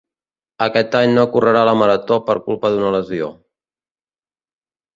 Aquest 0.65 0.95
any 0.99 1.13
no 1.17 1.25
correrà 1.35 1.61
la 1.69 1.75
marató 1.81 2.19
per 2.31 2.37
culpa 2.47 2.73
d'una 2.79 2.97
lesió. 2.99 3.31